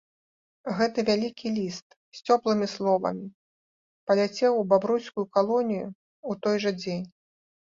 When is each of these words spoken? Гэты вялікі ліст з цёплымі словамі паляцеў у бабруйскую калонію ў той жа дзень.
Гэты 0.77 0.99
вялікі 1.09 1.47
ліст 1.57 1.87
з 2.19 2.31
цёплымі 2.31 2.67
словамі 2.75 3.27
паляцеў 4.09 4.51
у 4.63 4.67
бабруйскую 4.73 5.25
калонію 5.39 5.87
ў 5.89 6.31
той 6.47 6.57
жа 6.65 6.71
дзень. 6.83 7.07